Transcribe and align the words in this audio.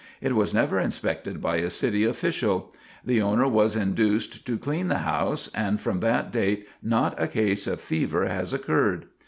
It 0.19 0.33
was 0.35 0.51
never 0.51 0.79
inspected 0.79 1.39
by 1.43 1.57
a 1.57 1.69
city 1.69 2.05
official. 2.05 2.73
The 3.05 3.21
owner 3.21 3.47
was 3.47 3.75
induced 3.75 4.47
to 4.47 4.57
clean 4.57 4.87
the 4.87 4.97
house, 5.05 5.47
and 5.53 5.79
from 5.79 5.99
that 5.99 6.31
date 6.31 6.67
not 6.81 7.13
a 7.21 7.27
case 7.27 7.67
of 7.67 7.79
fever 7.79 8.25
has 8.25 8.51
occurred. 8.51 9.05